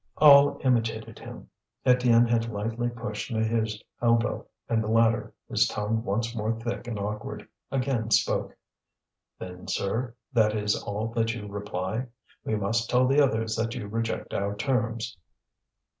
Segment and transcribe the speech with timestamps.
[0.17, 1.47] All imitated him.
[1.85, 6.97] Étienne had lightly pushed Maheu's elbow, and the latter, his tongue once more thick and
[6.97, 8.57] awkward, again spoke.
[9.37, 12.07] "Then, sir, that is all that you reply?
[12.43, 15.15] We must tell the others that you reject our terms."